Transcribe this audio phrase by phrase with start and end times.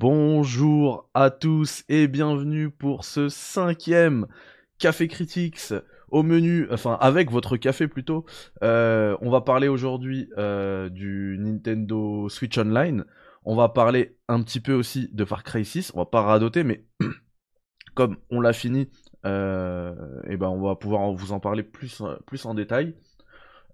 [0.00, 4.26] Bonjour à tous et bienvenue pour ce cinquième
[4.78, 5.74] Café Critics
[6.08, 8.24] au menu, enfin avec votre café plutôt.
[8.62, 13.04] Euh, on va parler aujourd'hui euh, du Nintendo Switch Online.
[13.44, 15.92] On va parler un petit peu aussi de Far Cry 6.
[15.94, 16.86] On va pas radoter, mais
[17.94, 18.88] comme on l'a fini,
[19.26, 19.94] euh,
[20.26, 22.00] et ben on va pouvoir vous en parler plus
[22.46, 22.94] en détail.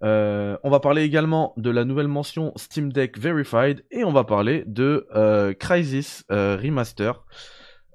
[0.03, 4.23] Euh, on va parler également de la nouvelle mention Steam Deck Verified et on va
[4.23, 7.25] parler de euh, Crisis euh, Remaster.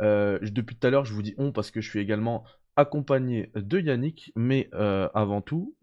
[0.01, 2.45] depuis tout à l'heure, je vous dis on parce que je suis également
[2.77, 5.77] accompagné de Yannick, mais avant tout,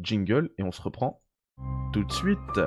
[0.00, 1.20] jingle et on se reprend
[1.92, 2.60] tout de suite.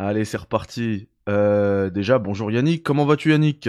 [0.00, 1.08] Allez, c'est reparti.
[1.28, 2.84] Euh, déjà, bonjour Yannick.
[2.84, 3.68] Comment vas-tu Yannick?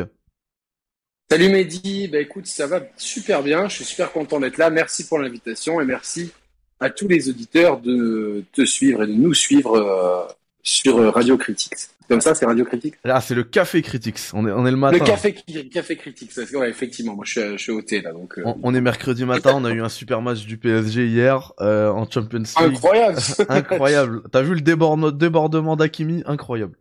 [1.32, 2.08] Salut Mehdi.
[2.08, 3.68] Bah écoute, ça va super bien.
[3.68, 4.70] Je suis super content d'être là.
[4.70, 6.32] Merci pour l'invitation et merci
[6.80, 10.28] à tous les auditeurs de te suivre et de nous suivre euh,
[10.62, 11.90] sur Radio Critics.
[12.08, 14.20] Comme ça, c'est Radio Critique Là, c'est le Café Critics.
[14.34, 14.98] On est, on est le matin.
[14.98, 15.36] Le Café,
[15.72, 16.32] café Critics.
[16.54, 17.16] Ouais, effectivement.
[17.16, 18.14] Moi, je suis, je suis au thé, là.
[18.14, 18.44] Donc, euh.
[18.64, 19.52] on, est mercredi matin.
[19.54, 22.56] On a eu un super match du PSG hier euh, en Champions League.
[22.58, 23.20] Incroyable.
[23.50, 24.22] Incroyable.
[24.32, 26.76] T'as vu le débordement d'Akimi Incroyable.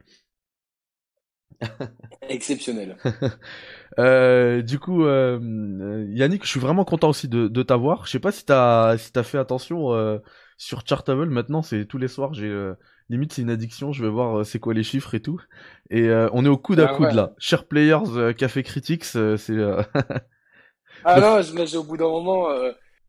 [2.28, 2.96] Exceptionnel.
[3.98, 8.06] euh, du coup, euh, Yannick, je suis vraiment content aussi de, de t'avoir.
[8.06, 10.18] Je sais pas si t'as si as fait attention euh,
[10.56, 11.26] sur Chartable.
[11.26, 12.34] Maintenant, c'est tous les soirs.
[12.34, 12.72] J'ai
[13.10, 15.40] limite c'est une addiction, je vais voir euh, c'est quoi les chiffres et tout.
[15.90, 17.34] Et euh, on est au coude à ah coude là.
[17.38, 19.56] Share Players, euh, Café Critics, c'est...
[21.04, 22.48] ah non, je, mais au bout d'un moment,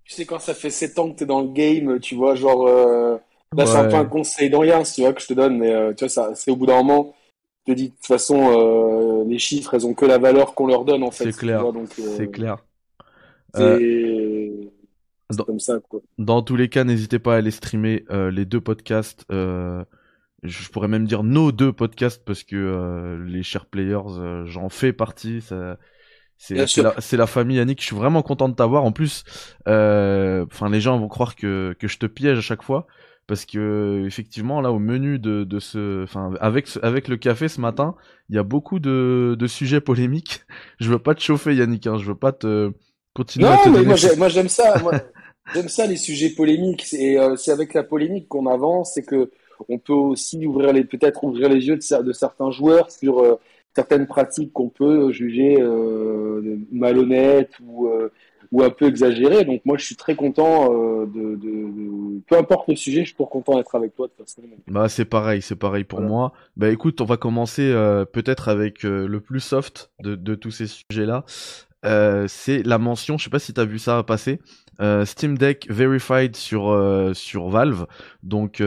[0.03, 2.65] tu sais quand ça fait 7 ans que t'es dans le game, tu vois, genre...
[2.65, 6.05] là c'est un peu un conseil rien, tu vois, que je te donne, mais tu
[6.05, 7.15] vois, ça, c'est au bout d'un moment,
[7.67, 10.85] je te dis, de toute façon, les chiffres, elles ont que la valeur qu'on leur
[10.85, 11.25] donne en fait.
[11.25, 11.63] C'est clair,
[12.17, 12.57] c'est clair.
[13.53, 13.79] C'est
[15.37, 16.01] dans, comme ça, quoi.
[16.17, 19.25] Dans tous les cas, n'hésitez pas à aller streamer euh, les deux podcasts.
[19.31, 19.83] Euh,
[20.43, 24.69] je pourrais même dire nos deux podcasts parce que euh, les chers players, euh, j'en
[24.69, 25.41] fais partie.
[25.41, 25.77] Ça,
[26.37, 27.81] c'est la, la, famille Yannick.
[27.81, 28.85] Je suis vraiment content de t'avoir.
[28.85, 29.25] En plus,
[29.67, 32.87] euh, enfin, les gens vont croire que que je te piège à chaque fois
[33.27, 37.61] parce que effectivement là au menu de, de ce enfin avec avec le café ce
[37.61, 37.93] matin
[38.27, 40.41] il y a beaucoup de, de sujets polémiques
[40.79, 42.71] je veux pas te chauffer Yannick hein, je veux pas te
[43.13, 43.83] continuer non, à te mais
[44.17, 44.93] moi j'aime ça moi,
[45.53, 49.31] J'aime ça les sujets polémiques et euh, c'est avec la polémique qu'on avance et que
[49.67, 53.35] on peut aussi ouvrir les peut-être ouvrir les yeux de, de certains joueurs sur euh,
[53.75, 57.89] certaines pratiques qu'on peut juger euh, malhonnêtes ou
[58.51, 59.45] ou un peu exagérées.
[59.45, 60.73] Donc moi je suis très content
[61.05, 64.13] de, de, de, peu importe le sujet, je suis toujours content d'être avec toi de
[64.13, 64.41] toute façon.
[64.67, 66.33] Bah c'est pareil, c'est pareil pour moi.
[66.57, 67.71] Bah écoute, on va commencer
[68.11, 71.25] peut-être avec le plus soft de, de tous ces sujets là.
[71.85, 74.39] Euh, c'est la mention, je sais pas si tu vu ça passer,
[74.81, 77.85] euh, Steam Deck Verified sur euh, sur Valve,
[78.23, 78.61] donc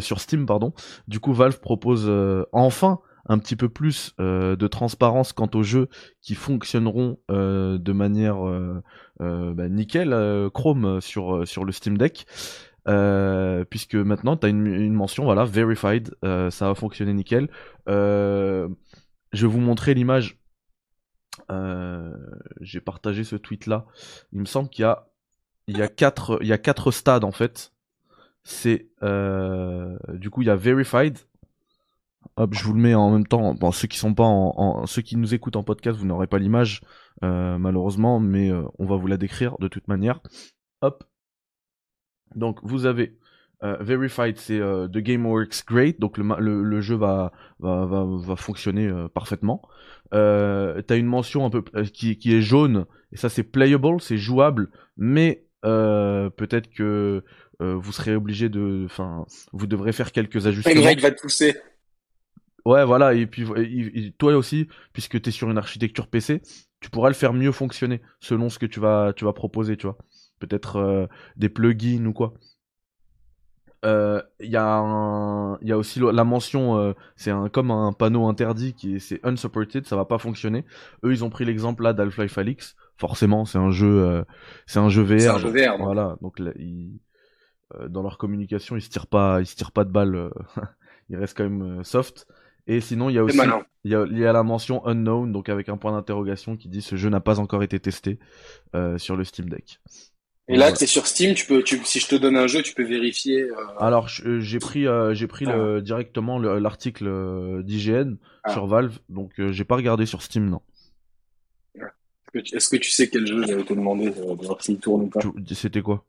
[0.00, 0.72] sur Steam pardon.
[1.08, 2.10] Du coup, Valve propose
[2.52, 3.00] enfin
[3.30, 5.88] un petit peu plus de transparence quant aux jeux
[6.22, 8.38] qui fonctionneront de manière
[9.18, 12.26] bah, nickel Chrome sur sur le Steam Deck.
[13.68, 17.48] puisque maintenant tu une, une, mention voilà verified ça va fonctionner nickel
[17.86, 18.66] je
[19.32, 20.38] vais vous montrer l'image
[21.50, 22.14] euh,
[22.60, 23.86] j'ai partagé ce tweet là.
[24.32, 25.08] Il me semble qu'il y a
[25.66, 27.72] il y a quatre il y a quatre stades en fait.
[28.44, 31.18] C'est euh, du coup il y a verified.
[32.36, 33.54] Hop, je vous le mets en même temps.
[33.54, 36.38] Bon, ceux qui sont pas en, ceux qui nous écoutent en podcast, vous n'aurez pas
[36.38, 36.82] l'image
[37.24, 40.20] euh, malheureusement, mais on va vous la décrire de toute manière.
[40.82, 41.04] Hop.
[42.34, 43.17] Donc vous avez
[43.64, 48.04] euh, verified, c'est euh, The Game Works Great, donc le, le, jeu va, va, va,
[48.06, 49.62] va fonctionner euh, parfaitement.
[50.14, 54.16] Euh, T'as une mention un peu qui, qui est jaune, et ça c'est playable, c'est
[54.16, 57.24] jouable, mais peut-être que
[57.60, 60.74] vous serez obligé de, enfin, vous devrez faire quelques ajustements.
[60.74, 61.56] Le va te pousser.
[62.64, 63.44] Ouais, voilà, et puis
[64.18, 66.42] toi aussi, puisque tu es sur une architecture PC,
[66.80, 69.86] tu pourras le faire mieux fonctionner selon ce que tu vas, tu vas proposer, tu
[69.86, 69.98] vois.
[70.38, 72.34] Peut-être des plugins ou quoi.
[73.84, 78.26] Il euh, y, a y a aussi la mention, euh, c'est un, comme un panneau
[78.26, 80.64] interdit qui est, c'est unsupported, ça va pas fonctionner.
[81.04, 82.74] Eux, ils ont pris l'exemple là d'Half-Life Alix.
[82.96, 84.24] Forcément, c'est un jeu, euh,
[84.66, 85.20] c'est un jeu VR.
[85.20, 85.78] C'est un jeu VR.
[85.78, 86.98] Voilà, donc là, ils,
[87.88, 90.30] dans leur communication, ils se tirent pas, ils se tirent pas de balles.
[91.08, 92.26] ils restent quand même soft.
[92.66, 93.38] Et sinon, il y a aussi,
[93.84, 96.82] il y a, y a, la mention unknown, donc avec un point d'interrogation qui dit
[96.82, 98.18] ce jeu n'a pas encore été testé
[98.96, 99.80] sur le Steam Deck.
[100.48, 102.62] Et là, tu es sur Steam, tu peux, tu, si je te donne un jeu,
[102.62, 103.42] tu peux vérifier.
[103.42, 103.54] Euh...
[103.78, 108.52] Alors, j'ai pris, euh, j'ai pris le, directement l'article euh, d'IGN ah.
[108.52, 110.62] sur Valve, donc euh, j'ai pas regardé sur Steam, non.
[112.34, 115.20] Est-ce que, tu sais quel jeu j'avais te demandé de voir s'il tourne ou pas?
[115.52, 116.04] C'était quoi?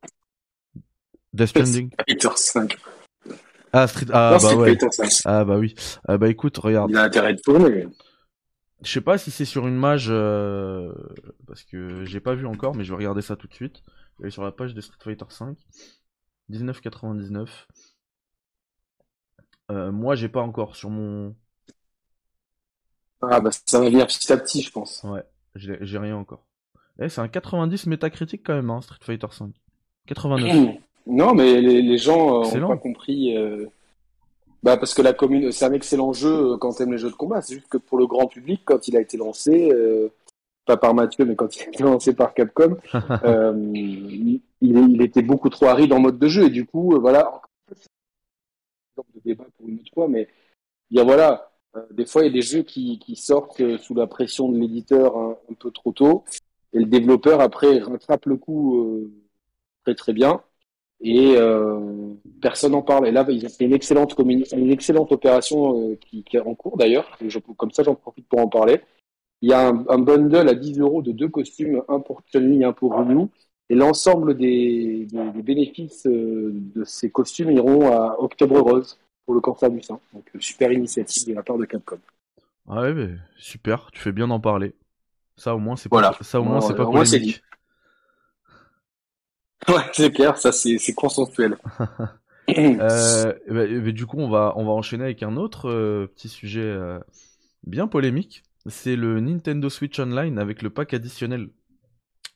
[1.33, 1.89] Death Stranding?
[2.07, 2.77] Fighter 5.
[3.71, 4.05] Ah, Street...
[4.11, 4.77] ah bah ouais.
[5.25, 5.75] Ah bah oui.
[6.07, 6.89] Ah bah écoute, regarde.
[6.91, 7.87] Il a intérêt de tourner.
[8.81, 10.93] Je sais pas si c'est sur une mage euh,
[11.47, 13.83] parce que j'ai pas vu encore, mais je vais regarder ça tout de suite.
[14.27, 15.57] Sur la page de Street Fighter 5.
[16.51, 17.47] 19,99.
[19.71, 21.35] Euh, moi, j'ai pas encore sur mon.
[23.21, 25.03] Ah bah ça va venir petit à petit, je pense.
[25.03, 25.23] Ouais,
[25.55, 26.45] j'ai rien encore.
[26.99, 29.53] Eh, c'est un 90 métacritique quand même, hein, Street Fighter 5.
[30.07, 30.75] 89.
[31.07, 33.35] Non, mais les, gens euh, ont pas compris.
[33.35, 33.65] Euh,
[34.61, 37.41] bah parce que la commune, c'est un excellent jeu quand t'aimes les jeux de combat.
[37.41, 40.09] C'est juste que pour le grand public, quand il a été lancé, euh,
[40.69, 42.77] pas par Mathieu, mais quand il a été lancé par Capcom,
[43.23, 46.45] euh, il, il, était beaucoup trop aride en mode de jeu.
[46.45, 47.41] Et du coup, euh, voilà,
[48.97, 50.27] de débat pour une autre fois, mais
[50.91, 51.51] il y a voilà,
[51.91, 55.17] des fois il y a des jeux qui, qui sortent sous la pression de l'éditeur
[55.17, 56.25] un, un, peu trop tôt,
[56.73, 59.09] et le développeur après rattrape le coup
[59.83, 60.43] très très bien
[61.01, 63.07] et euh, personne n'en parle.
[63.07, 66.55] Et là, il a fait une excellente, une excellente opération euh, qui, qui, est en
[66.55, 67.17] cours d'ailleurs.
[67.57, 68.81] Comme ça, j'en profite pour en parler.
[69.41, 72.59] Il y a un, un, bundle à 10 euros de deux costumes, un pour chun
[72.59, 73.27] et un pour Ryu.
[73.69, 79.35] Et l'ensemble des, des, des, bénéfices euh, de ces costumes iront à Octobre Rose pour
[79.35, 79.99] le cancer du sein.
[80.13, 81.99] Donc, super initiative de la part de Capcom.
[82.67, 84.73] Ah ouais, mais super, tu fais bien d'en parler.
[85.37, 86.11] Ça au moins c'est voilà.
[86.11, 87.41] pas ça au moins c'est pas polémique.
[89.67, 91.57] Ouais, c'est clair, ça c'est consensuel.
[92.57, 96.29] euh, bah, bah, du coup, on va, on va enchaîner avec un autre euh, petit
[96.29, 96.99] sujet euh,
[97.63, 98.43] bien polémique.
[98.65, 101.49] C'est le Nintendo Switch Online avec le pack additionnel.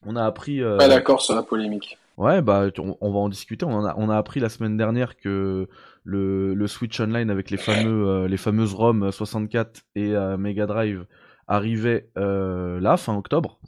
[0.06, 0.62] On a appris.
[0.62, 0.78] Euh...
[0.78, 1.98] Pas d'accord sur la polémique.
[2.18, 3.66] Ouais, bah on, va en discuter.
[3.66, 5.68] On a, on a appris la semaine dernière que
[6.04, 11.08] le, le Switch Online avec les fameux, euh, les fameuses ROM 64 et Mega Drive
[11.48, 13.60] arrivait là fin octobre.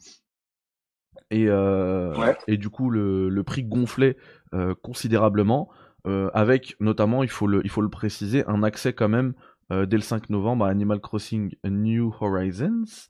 [1.31, 4.17] Et, euh, et du coup, le, le prix gonflait
[4.53, 5.69] euh, considérablement,
[6.07, 9.33] euh, avec notamment, il faut, le, il faut le préciser, un accès quand même
[9.69, 13.07] dès le 5 novembre à Animal Crossing New Horizons.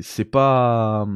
[0.00, 1.06] c'est pas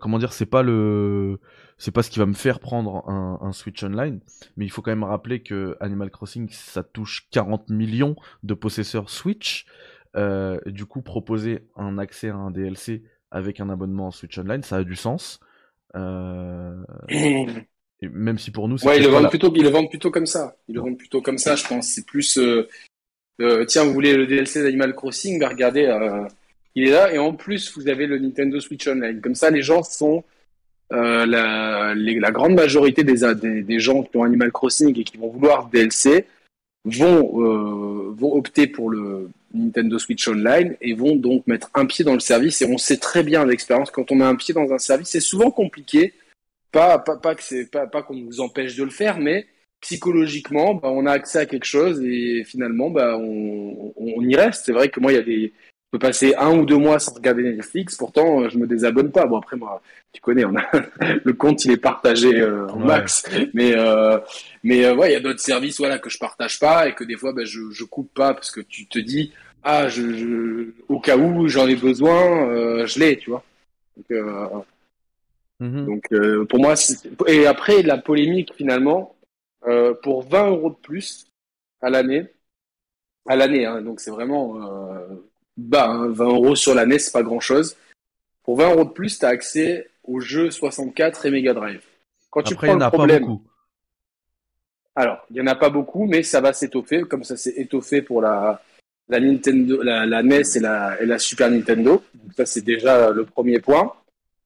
[0.00, 1.40] comment dire, c'est pas le,
[1.80, 4.20] c'est pas ce qui va me faire prendre un, Switch Online,
[4.56, 9.08] mais il faut quand même rappeler que Animal Crossing, ça touche 40 millions de possesseurs
[9.08, 9.66] Switch.
[10.16, 14.62] Euh, du coup, proposer un accès à un DLC avec un abonnement en Switch Online,
[14.62, 15.40] ça a du sens.
[15.96, 16.84] Euh...
[18.02, 20.10] Et même si pour nous, c'est ouais, ils le vendent plutôt, ils le vendent plutôt
[20.10, 20.56] comme ça.
[20.68, 21.88] Ils le vendent plutôt comme ça, je pense.
[21.88, 22.66] C'est plus, euh,
[23.40, 26.26] euh, tiens, vous voulez le DLC d'Animal Crossing, bah regardez, euh,
[26.74, 27.12] il est là.
[27.12, 29.20] Et en plus, vous avez le Nintendo Switch Online.
[29.20, 30.24] Comme ça, les gens sont
[30.92, 35.04] euh, la, les, la grande majorité des, des, des, gens qui ont Animal Crossing et
[35.04, 36.26] qui vont vouloir DLC
[36.84, 42.04] vont euh, vont opter pour le Nintendo Switch Online et vont donc mettre un pied
[42.04, 42.60] dans le service.
[42.62, 45.20] Et on sait très bien l'expérience quand on met un pied dans un service, c'est
[45.20, 46.12] souvent compliqué.
[46.72, 49.46] Pas, pas, pas que c'est pas, pas qu'on nous empêche de le faire, mais
[49.80, 54.66] psychologiquement, bah, on a accès à quelque chose et finalement, bah, on, on y reste.
[54.66, 55.52] C'est vrai que moi, il y a des,
[55.92, 59.26] je peux passer un ou deux mois sans regarder Netflix, pourtant je me désabonne pas.
[59.26, 59.82] Bon après moi,
[60.12, 60.62] tu connais, on a
[61.24, 63.24] le compte il est partagé euh, max,
[63.54, 64.16] mais euh,
[64.62, 67.02] mais euh, ouais il y a d'autres services voilà que je partage pas et que
[67.02, 69.32] des fois ben, je je coupe pas parce que tu te dis
[69.64, 73.42] ah je, je au cas où j'en ai besoin euh, je l'ai tu vois.
[73.96, 74.64] Donc,
[75.60, 75.84] mm-hmm.
[75.84, 76.74] donc pour moi
[77.26, 79.16] et après la polémique finalement
[80.02, 81.26] pour 20 euros de plus
[81.80, 82.26] à l'année
[83.28, 84.58] à l'année hein, donc c'est vraiment
[85.60, 86.28] bas, 20 hein.
[86.28, 87.76] euros sur l'année, c'est pas grand chose.
[88.42, 91.82] Pour 20 euros de plus, tu as accès aux jeux 64 et Mega Drive.
[92.30, 93.42] Quand tu prends il n'y en a pas beaucoup.
[94.96, 98.02] Alors, il n'y en a pas beaucoup, mais ça va s'étoffer, comme ça s'est étoffé
[98.02, 98.62] pour la,
[99.08, 102.02] la Nintendo, la, la, NES et la, et la Super Nintendo.
[102.14, 103.92] Donc ça, c'est déjà le premier point.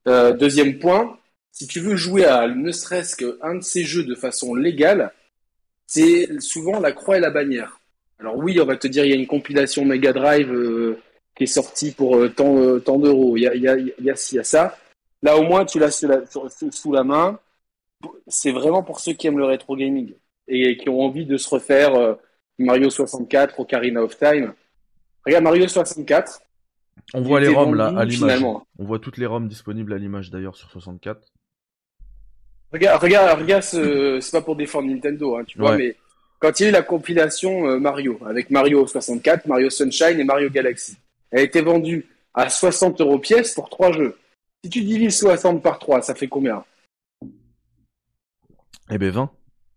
[0.07, 1.19] Euh, deuxième point,
[1.53, 5.13] si tu veux jouer à ne serait-ce qu'un de ces jeux de façon légale,
[5.87, 7.81] c'est souvent la croix et la bannière.
[8.19, 10.99] Alors oui, on va te dire, il y a une compilation Mega Drive euh,
[11.35, 13.37] qui est sortie pour euh, tant, tant d'euros.
[13.37, 14.77] Il y a, y, a, ça.
[15.23, 16.23] Là, au moins, tu l'as sous la,
[16.71, 17.39] sous la main.
[18.27, 20.15] C'est vraiment pour ceux qui aiment le rétro gaming
[20.47, 22.17] et qui ont envie de se refaire
[22.59, 24.53] Mario 64, Ocarina of Time.
[25.25, 26.43] Regarde Mario 64.
[27.13, 28.43] On voit les ROM là à l'image.
[28.43, 31.21] On voit toutes les ROM disponibles à l'image d'ailleurs sur 64.
[32.73, 35.97] Regarde, regarde, regarde, c'est pas pour défendre Nintendo, hein, tu vois, mais
[36.41, 40.25] quand il y a eu la compilation euh, Mario, avec Mario 64, Mario Sunshine et
[40.25, 40.97] Mario Galaxy.
[41.31, 44.19] Elle a été vendue à 60 euros pièce pour trois jeux.
[44.63, 46.65] Si tu divises 60 par 3, ça fait combien?
[48.91, 49.31] Eh ben 20.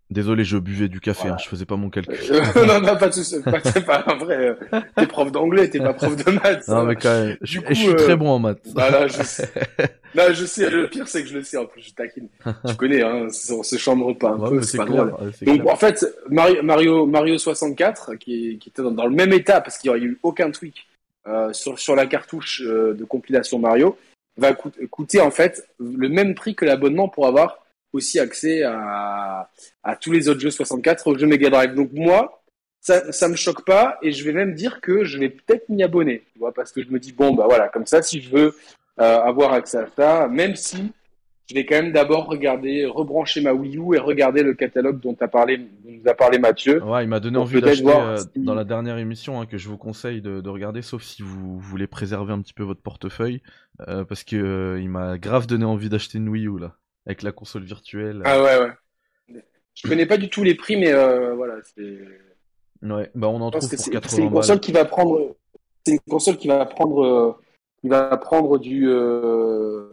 [0.10, 2.16] Désolé, je buvais du café, hein, je faisais pas mon calcul.
[2.32, 3.44] Euh, non, non, pas tout seul.
[3.66, 4.56] C'est pas vrai.
[4.72, 6.66] Euh, t'es prof d'anglais, t'es pas prof de maths.
[6.70, 7.38] Non, mais quand même.
[7.42, 8.74] Je, suis très bon en maths.
[8.74, 9.52] Bah je sais.
[10.16, 10.70] non, je sais.
[10.70, 11.58] Le pire, c'est que je le sais.
[11.58, 12.30] En plus, je taquine.
[12.66, 13.28] Tu connais, hein.
[13.52, 14.62] On se chambre pas un peu.
[14.62, 15.14] C'est pas drôle.
[15.42, 19.78] Donc, en fait, Mario, Mario, Mario 64, qui, qui était dans, le même état parce
[19.78, 20.88] qu'il n'y a eu aucun tweak
[21.28, 23.98] euh, sur, sur la cartouche euh, de compilation Mario,
[24.38, 29.50] va coûter en fait le même prix que l'abonnement pour avoir aussi accès à,
[29.84, 31.74] à tous les autres jeux 64 au jeu Mega Drive.
[31.74, 32.44] Donc moi,
[32.82, 35.84] ça, ça me choque pas et je vais même dire que je vais peut-être m'y
[35.84, 38.30] abonner, tu vois, parce que je me dis bon bah voilà, comme ça, si je
[38.30, 38.56] veux
[39.00, 40.92] euh, avoir accès à ça, même si
[41.50, 45.16] je vais quand même d'abord regarder, rebrancher ma Wii U et regarder le catalogue dont,
[45.22, 46.84] as parlé, dont nous a parlé Mathieu.
[46.84, 49.78] Ouais, il m'a donné envie d'acheter euh, dans la dernière émission hein, que je vous
[49.78, 53.42] conseille de, de, regarder, sauf si vous voulez préserver un petit peu votre portefeuille,
[53.88, 56.76] euh, parce que euh, il m'a grave donné envie d'acheter une Wii U là
[57.08, 58.22] avec la console virtuelle.
[58.26, 59.42] Ah ouais, ouais.
[59.74, 62.00] Je connais pas du tout les prix, mais euh, voilà, c'est.
[62.84, 65.36] Ouais, bah on en trouve pour 80 C'est une console qui va prendre.
[65.86, 67.04] C'est une console qui va prendre.
[67.04, 67.32] Euh,
[67.82, 68.88] qui va prendre du.
[68.90, 69.88] Euh,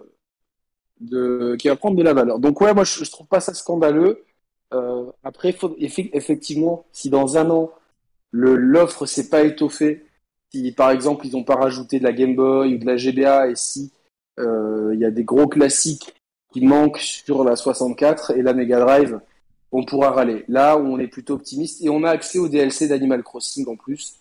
[1.01, 2.39] de, qui va prendre de la valeur.
[2.39, 4.25] Donc ouais, moi je, je trouve pas ça scandaleux.
[4.73, 7.71] Euh, après, faut, effectivement, si dans un an
[8.31, 10.05] le l'offre s'est pas étoffée,
[10.53, 13.51] si par exemple ils ont pas rajouté de la Game Boy ou de la GBA
[13.51, 13.93] et si
[14.39, 16.15] il y a des gros classiques
[16.55, 19.21] qui manque sur la 64 et la Mega Drive,
[19.73, 20.45] on pourra râler.
[20.47, 23.75] Là où on est plutôt optimiste et on a accès au DLC d'Animal Crossing en
[23.75, 24.21] plus.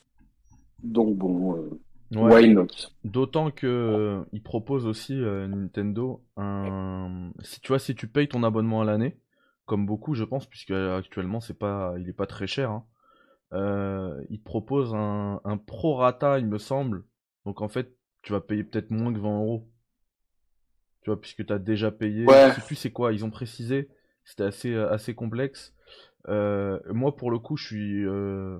[0.81, 1.69] Donc bon, euh,
[2.15, 2.69] why not?
[3.03, 8.27] D'autant que euh, il propose aussi euh, Nintendo un si tu vois si tu payes
[8.27, 9.15] ton abonnement à l'année,
[9.67, 12.83] comme beaucoup je pense puisque actuellement c'est pas il est pas très cher hein,
[14.31, 17.03] il te propose un, un prorata il me semble.
[17.45, 19.67] Donc en fait, tu vas payer peut-être moins que 20 euros
[21.03, 22.25] tu vois, puisque tu as déjà payé.
[22.25, 22.50] Ouais.
[22.50, 23.89] Je sais plus c'est quoi, ils ont précisé,
[24.24, 25.74] c'était assez, euh, assez complexe.
[26.29, 28.05] Euh, moi, pour le coup, je suis.
[28.05, 28.57] Euh...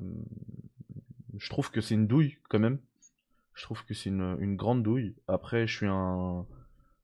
[1.38, 2.80] Je trouve que c'est une douille, quand même.
[3.54, 5.16] Je trouve que c'est une, une, grande douille.
[5.28, 6.46] Après, je suis un.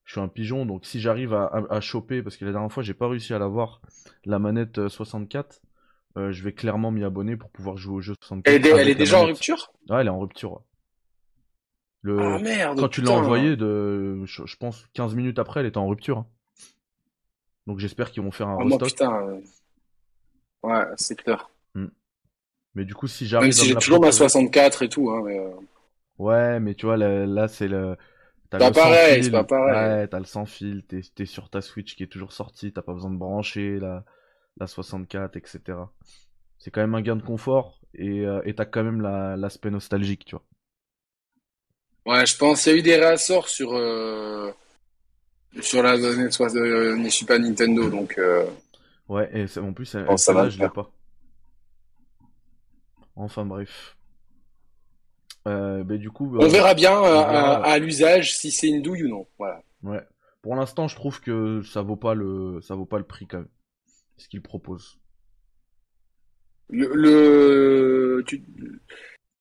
[0.05, 2.81] Je suis un pigeon, donc si j'arrive à, à, choper, parce que la dernière fois
[2.81, 3.79] j'ai pas réussi à l'avoir,
[4.25, 5.62] la manette 64,
[6.17, 8.48] euh, je vais clairement m'y abonner pour pouvoir jouer au jeu 64.
[8.51, 9.72] Elle est, elle est déjà en rupture?
[9.88, 10.63] Ouais, elle est en rupture.
[12.01, 12.20] Le...
[12.20, 14.24] Ah, merde, Quand tu l'as envoyé, de...
[14.25, 16.20] Je, pense 15 minutes après, elle était en rupture.
[16.20, 16.27] Hein.
[17.68, 18.88] Donc j'espère qu'ils vont faire un ah, restock.
[18.88, 19.41] putain.
[20.63, 21.50] Ouais, c'est clair.
[21.75, 21.88] Hmm.
[22.75, 23.48] Mais du coup, si j'arrive.
[23.48, 25.10] Même si j'ai toujours ma 64 et tout.
[25.12, 25.39] Hein, mais...
[25.39, 25.50] Euh.
[26.18, 27.96] Ouais, mais tu vois, là, c'est le.
[28.50, 30.00] Pas pareil, c'est pas pareil.
[30.00, 32.82] Ouais, t'as le sans fil, t'es es sur ta Switch qui est toujours sortie, t'as
[32.82, 34.03] pas besoin de brancher la,
[34.58, 35.77] la 64, etc.
[36.58, 40.36] C'est quand même un gain de confort et euh, t'as quand même l'aspect nostalgique, tu
[40.36, 40.44] vois.
[42.06, 44.51] Ouais, je pense qu'il y a eu des réassorts sur, euh,
[45.62, 48.18] sur la zone soit euh, suis pas Nintendo, donc.
[48.18, 48.46] Euh...
[49.08, 50.91] Ouais, et en plus, ça, ça va, je l'ai pas.
[53.15, 53.98] Enfin bref.
[55.48, 59.10] Euh, bah, du coup, on verra bien à, à, l'usage si c'est une douille ou
[59.10, 59.27] non.
[59.38, 59.62] Voilà.
[59.84, 60.01] Ouais.
[60.41, 63.39] Pour l'instant, je trouve que ça vaut pas le, ça vaut pas le prix quand
[63.39, 63.50] même.
[64.18, 65.00] Ce qu'il propose.
[66.70, 68.24] Le, le...
[68.27, 68.44] Tu...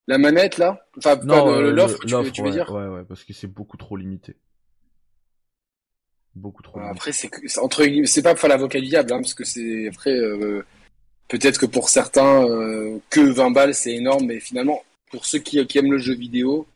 [0.08, 0.86] La manette là?
[0.96, 2.72] Enfin, euh, l'offre, tu, tu, veux dire?
[2.72, 4.36] Ouais, ouais, parce que c'est beaucoup trop limité.
[6.34, 6.78] Beaucoup trop.
[6.78, 6.96] limité.
[6.96, 10.64] Après, c'est entre c'est pas l'avocat du diable, hein, parce que c'est après euh,
[11.28, 15.64] peut-être que pour certains euh, que 20 balles c'est énorme, mais finalement pour ceux qui,
[15.66, 16.66] qui aiment le jeu vidéo,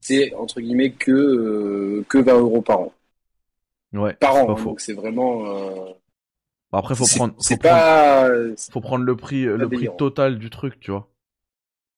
[0.00, 2.92] c'est entre guillemets que que 20 euros par an.
[3.92, 4.14] Ouais.
[4.14, 5.44] Par an, hein, c'est vraiment.
[6.72, 7.34] Bah, après, faut prendre.
[7.40, 8.28] Faut, pas...
[8.72, 11.11] faut prendre le prix, le prix total du truc, tu vois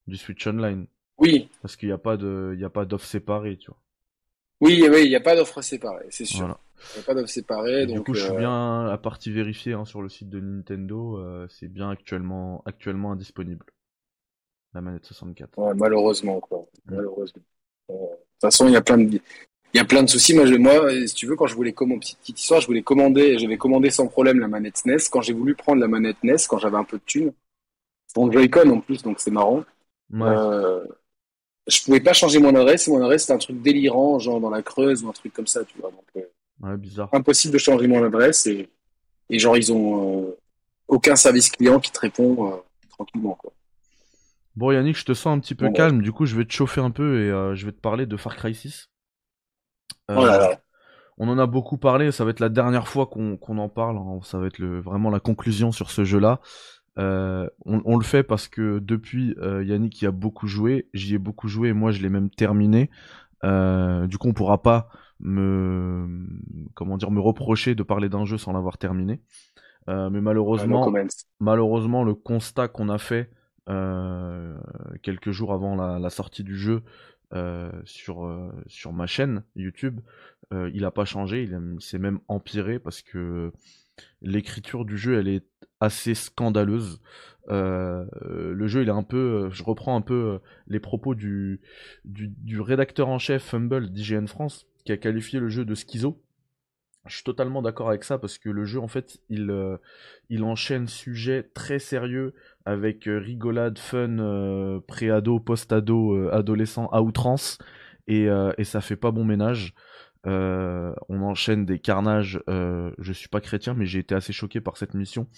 [0.06, 0.86] du Switch Online.
[1.18, 1.48] Oui.
[1.62, 3.78] Parce qu'il n'y a pas de, il y a pas d'offre séparée, tu vois.
[4.60, 6.58] Oui, oui, il n'y a pas d'offre séparée, c'est sûr.
[6.94, 7.86] Il n'y a pas d'offre séparée.
[7.86, 11.18] Du coup, je suis euh, bien à partie vérifiée hein, sur le site de Nintendo.
[11.18, 13.66] Euh, c'est bien actuellement, actuellement indisponible.
[14.74, 15.58] La manette 64.
[15.58, 16.66] Ouais, malheureusement, quoi.
[16.86, 17.42] Malheureusement.
[17.88, 19.20] de toute façon, il y a plein de,
[19.74, 20.34] il y a plein de soucis.
[20.34, 22.82] Moi, je, moi, si tu veux, quand je voulais commander, petite, petite histoire, je voulais
[22.82, 24.96] commander, j'avais commandé sans problème la manette NES.
[25.10, 27.32] Quand j'ai voulu prendre la manette NES, quand j'avais un peu de thunes,
[28.14, 29.64] bon Joy-Con en plus, donc c'est marrant.
[30.10, 30.28] Ouais.
[30.28, 30.84] Euh,
[31.66, 32.88] je pouvais pas changer mon adresse.
[32.88, 35.64] Mon adresse, c'était un truc délirant, genre dans la Creuse ou un truc comme ça,
[35.64, 35.90] tu vois.
[35.90, 36.22] Donc, euh,
[36.60, 37.08] ouais, bizarre.
[37.12, 38.68] Impossible de changer mon adresse et,
[39.30, 40.38] et genre, ils ont euh,
[40.88, 43.52] aucun service client qui te répond tranquillement, quoi.
[44.56, 46.00] Bon, Yannick, je te sens un petit peu calme.
[46.00, 48.36] Du coup, je vais te chauffer un peu et je vais te parler de Far
[48.36, 48.88] Cry 6.
[50.10, 50.60] oh là là.
[51.16, 52.12] On en a beaucoup parlé.
[52.12, 53.96] Ça va être la dernière fois qu'on en parle.
[53.98, 54.20] Hein.
[54.22, 56.40] Ça va être le, vraiment la conclusion sur ce jeu-là.
[56.98, 61.14] Euh, on, on, le fait parce que depuis euh, Yannick y a beaucoup joué, j'y
[61.14, 62.90] ai beaucoup joué et moi je l'ai même terminé.
[63.42, 64.88] Euh, du coup on pourra pas
[65.20, 66.26] me
[66.74, 69.20] comment dire me reprocher de parler d'un jeu sans l'avoir terminé.
[69.88, 70.92] mais malheureusement,
[71.40, 73.30] malheureusement, le constat qu'on a fait
[75.04, 76.82] quelques jours avant la, sortie du jeu
[77.84, 80.00] sur sur ma chaîne YouTube,
[80.52, 83.52] il n'a pas changé, il s'est même empiré parce que
[84.22, 85.46] l'écriture du jeu elle est
[85.80, 87.00] assez scandaleuse.
[87.50, 91.60] Euh, le jeu, il est un peu, je reprends un peu euh, les propos du,
[92.04, 96.22] du, rédacteur en chef Fumble d'IGN France, qui a qualifié le jeu de schizo.
[97.06, 99.76] Je suis totalement d'accord avec ça parce que le jeu, en fait, il, euh,
[100.30, 102.34] il enchaîne sujets très sérieux
[102.64, 107.58] avec rigolade, fun, pré-ado, post-ado, adolescent à outrance
[108.06, 109.74] et, et ça fait pas bon ménage.
[110.24, 112.40] on enchaîne des carnages.
[112.48, 115.28] je suis pas chrétien, mais j'ai été assez choqué par cette mission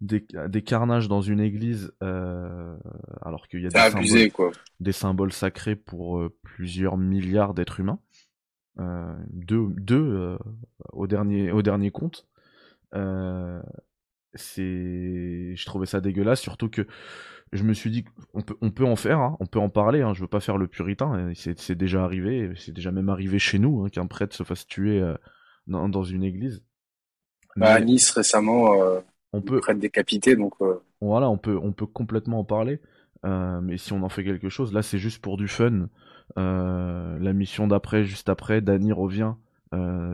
[0.00, 2.76] des, carnages dans une église, euh,
[3.22, 7.98] alors qu'il y a des, symboles, des, symboles, sacrés pour euh, plusieurs milliards d'êtres humains.
[8.78, 10.38] Euh, deux, deux
[10.92, 12.26] au, dernier, au dernier compte.
[14.34, 16.86] c'est, je trouvais ça dégueulasse, surtout que
[17.52, 20.02] je me suis dit qu'on peut, on peut en faire, hein, on peut en parler.
[20.02, 21.32] Hein, je veux pas faire le puritain.
[21.34, 25.00] C'est déjà arrivé, c'est déjà même arrivé chez nous hein, qu'un prêtre se fasse tuer
[25.66, 26.62] dans, dans, une église.
[27.56, 28.74] Bah, à Nice récemment,
[29.36, 30.80] on peut être décapité donc euh.
[31.00, 34.48] voilà on peut on peut complètement en parler euh, mais si on en fait quelque
[34.48, 35.88] chose là c'est juste pour du fun.
[36.38, 39.34] Euh, la mission d'après juste après Danny revient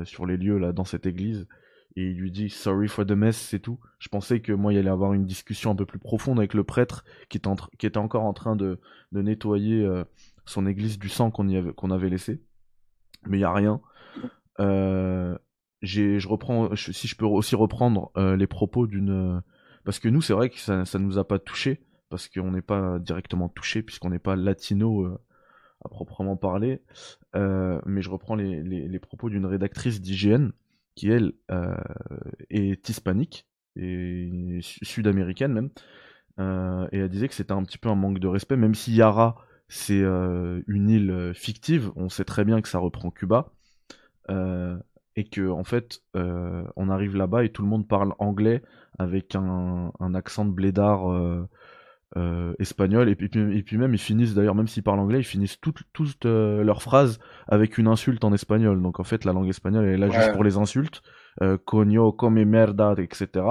[0.05, 1.47] sur les lieux là dans cette église
[1.95, 3.79] et il lui dit sorry for the mess c'est tout.
[4.01, 6.65] Je pensais que moi il allait avoir une discussion un peu plus profonde avec le
[6.65, 8.81] prêtre qui était, encore en train de,
[9.13, 9.89] nettoyer
[10.45, 12.43] son église du sang qu'on avait, laissé.
[13.27, 13.81] Mais il y a rien.
[15.83, 19.43] Je reprends, si je peux aussi reprendre euh, les propos d'une,
[19.85, 21.83] parce que nous c'est vrai que ça, ça nous a pas touché,
[22.13, 25.19] parce qu'on n'est pas directement touché puisqu'on n'est pas latino euh,
[25.83, 26.83] à proprement parler,
[27.35, 30.51] euh, mais je reprends les, propos d'une rédactrice d'IGN
[30.95, 31.33] qui elle
[32.51, 35.71] est hispanique et sud-américaine même,
[36.93, 39.37] et elle disait que c'était un petit peu un manque de respect, même si Yara
[39.69, 43.53] c'est une île fictive, on sait très bien que ça reprend Cuba.
[44.31, 44.79] Euh,
[45.17, 48.63] et que en fait euh, on arrive là-bas et tout le monde parle anglais
[48.99, 51.47] avec un, accent de blédard euh,
[52.17, 53.09] euh, espagnol.
[53.09, 55.83] Et puis, et puis même ils finissent d'ailleurs même s'ils parlent anglais ils finissent toutes,
[55.93, 58.81] toutes leurs phrases avec une insulte en espagnol.
[58.83, 61.03] Donc en fait la langue espagnole elle est là juste pour les insultes.
[61.65, 63.45] Coño come merda etc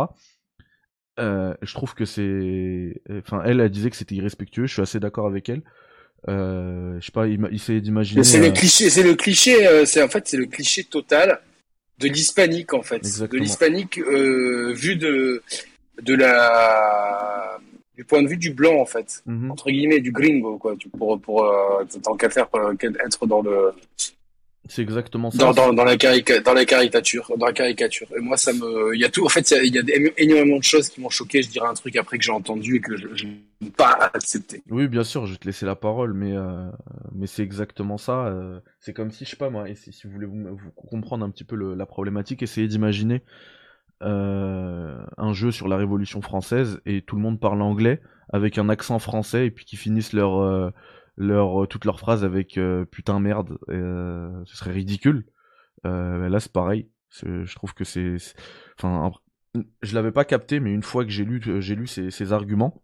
[1.17, 4.65] je trouve que c'est enfin elle elle disait que c'était irrespectueux.
[4.65, 5.61] Je suis assez d'accord avec elle.
[6.27, 8.23] Euh, je sais pas, il, il d'imaginer.
[8.23, 11.39] C'est le cliché, c'est le cliché, c'est en fait c'est le cliché total
[12.01, 15.41] de l'hispanique en fait, de l'hispanique euh, vu de
[16.01, 17.59] de la
[18.01, 19.51] du point de vue du blanc en fait, mhm.
[19.51, 22.73] entre guillemets du gringo quoi, pour pour euh, tant qu'à faire euh,
[23.05, 23.73] être dans le
[24.69, 25.37] c'est exactement ça.
[25.37, 28.07] Dans, dans, dans, la dans la caricature, dans la caricature.
[28.15, 29.25] Et moi, ça me, il y a tout.
[29.25, 31.41] En fait, il y a, énormément de choses qui m'ont choqué.
[31.41, 34.61] Je dirais un truc après que j'ai entendu et que je, n'ai pas accepté.
[34.69, 36.69] Oui, bien sûr, je vais te laisser la parole, mais euh,
[37.13, 38.27] mais c'est exactement ça.
[38.27, 41.31] Euh, c'est comme si, je sais pas moi, et si, vous voulez vous, comprendre un
[41.31, 43.23] petit peu le, la problématique, essayez d'imaginer
[44.01, 48.01] euh, un jeu sur la Révolution française et tout le monde parle anglais
[48.33, 50.71] avec un accent français et puis qui finissent leur euh,
[51.17, 55.25] leur, euh, toutes leurs phrases avec euh, putain merde, euh, ce serait ridicule.
[55.83, 56.89] là c'est pareil.
[57.23, 58.15] Je trouve que c'est,
[58.77, 59.11] enfin,
[59.81, 62.81] je l'avais pas capté, mais une fois que j'ai lu, j'ai lu ces, ces, arguments,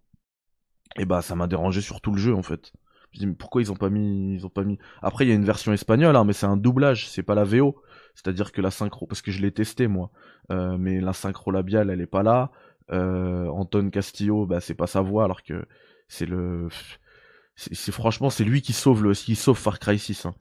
[0.97, 2.73] et bah ça m'a dérangé sur tout le jeu en fait.
[3.38, 4.77] Pourquoi ils ont pas mis, ils ont pas mis.
[5.01, 7.43] Après il y a une version espagnole, hein, mais c'est un doublage, c'est pas la
[7.43, 7.82] VO.
[8.15, 10.12] C'est-à-dire que la synchro, parce que je l'ai testé moi,
[10.51, 12.51] euh, mais la synchro labiale elle est pas là.
[12.91, 15.65] Euh, Anton Castillo, bah c'est pas sa voix, alors que
[16.08, 16.67] c'est le
[17.56, 20.25] c'est franchement c'est lui qui sauve le qui sauve Far Cry 6.
[20.25, 20.36] Hein.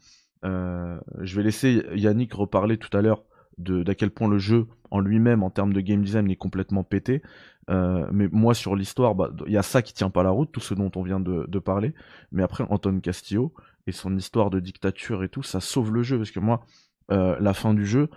[0.45, 3.25] Euh, je vais laisser Yannick reparler tout à l'heure
[3.59, 7.23] d'à quel point le jeu en lui-même en termes de game design est complètement pété.
[7.69, 10.53] Euh, mais moi sur l'histoire, bah, il y a ça qui tient pas la route,
[10.53, 11.95] tout ce dont on vient de, parler.
[12.33, 13.53] Mais après Anton Castillo
[13.87, 16.65] et son histoire de dictature et tout, ça sauve le jeu parce que moi
[17.11, 18.09] euh, la fin du jeu,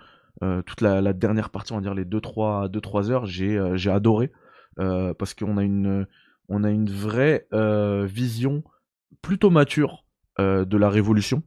[0.42, 3.58] euh, toute la, dernière partie, on va dire les 2-3 deux, trois heures, j'ai
[3.90, 4.30] adoré
[4.76, 6.06] parce qu'on a une
[6.48, 7.46] on a une vraie
[8.04, 8.62] vision
[9.22, 10.04] plutôt mature
[10.38, 11.42] de la révolution.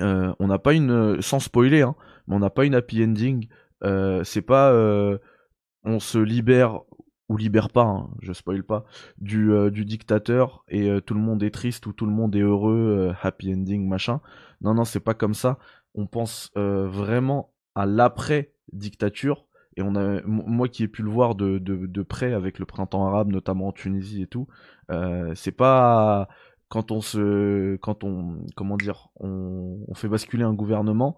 [0.00, 1.94] Euh, on n'a pas une, sans spoiler, hein,
[2.26, 3.48] mais on n'a pas une happy ending.
[3.82, 4.72] Euh, c'est pas,
[5.84, 6.80] on se libère
[7.28, 8.84] ou libère pas, hein, je spoil pas,
[9.18, 13.14] du, du dictateur et tout le monde est triste ou tout le monde est heureux,
[13.22, 14.20] happy ending, machin.
[14.60, 15.58] Non, non, c'est pas comme ça.
[15.94, 21.34] On pense vraiment à l'après dictature et on a moi qui ai pu le voir
[21.34, 24.48] de, de, de près avec le printemps arabe notamment en Tunisie et tout
[24.90, 26.28] euh, c'est pas
[26.70, 31.16] quand on se quand on comment dire on, on fait basculer un gouvernement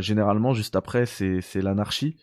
[0.00, 2.16] généralement, juste après, c'est l'anarchie.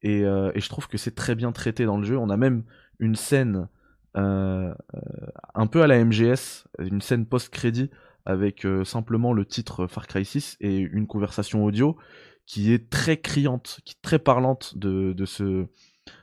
[0.00, 2.16] Et, et, je trouve que c'est très bien traité dans le jeu.
[2.16, 2.64] On a même
[2.98, 3.68] une scène
[4.14, 7.90] un peu à la MGS, une scène post-crédit
[8.24, 11.98] avec simplement le titre Far Cry 6 et une conversation audio
[12.46, 15.66] qui est très criante, qui est très parlante de, de, ce,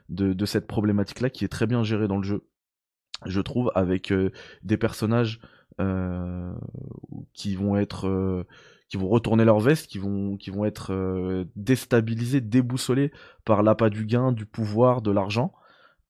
[0.10, 2.47] de, de cette problématique-là, qui est très bien gérée dans le jeu,
[3.25, 4.32] je trouve, avec euh,
[4.63, 5.47] des personnages euh,
[7.33, 8.07] qui vont être...
[8.07, 8.45] Euh,
[8.89, 13.13] qui vont retourner leur veste, qui vont, qui vont être euh, déstabilisés, déboussolés
[13.45, 15.53] par l'appât du gain, du pouvoir, de l'argent.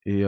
[0.08, 0.24] Et,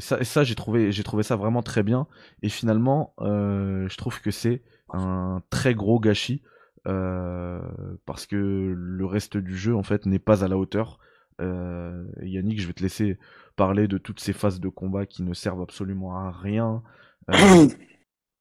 [0.00, 2.08] ça, j'ai trouvé, trouvé ça vraiment très bien.
[2.42, 6.42] Et finalement, je trouve que c'est un très gros gâchis
[6.86, 7.60] euh,
[8.04, 8.36] parce que
[8.76, 10.98] le reste du jeu en fait n'est pas à la hauteur.
[11.40, 13.18] Euh, Yannick, je vais te laisser
[13.56, 16.82] parler de toutes ces phases de combat qui ne servent absolument à rien.